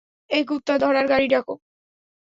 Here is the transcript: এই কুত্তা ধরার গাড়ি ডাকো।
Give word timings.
এই 0.29 0.43
কুত্তা 0.45 0.75
ধরার 0.77 1.05
গাড়ি 1.07 1.27
ডাকো। 1.27 1.53